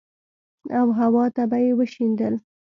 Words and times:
او 0.79 0.87
هوا 0.99 1.25
ته 1.35 1.43
به 1.49 1.57
يې 1.63 1.71
وشيندل. 1.79 2.33